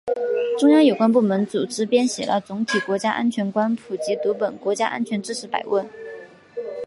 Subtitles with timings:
[0.57, 5.85] 中央有关部门组织编写了总体国家安全观普及读本——《国家安全知识百问》